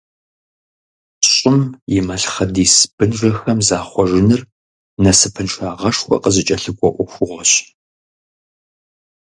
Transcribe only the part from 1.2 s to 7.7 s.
ЩӀым и малъхъэдис бынжэхэм захъуэжыныр насыпыншагъэшхуэ къызыкӀэлъыкӀуэ Ӏуэхугъуэщ.